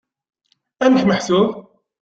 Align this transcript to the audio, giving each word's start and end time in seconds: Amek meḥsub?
Amek 0.85 1.03
meḥsub? 1.05 1.49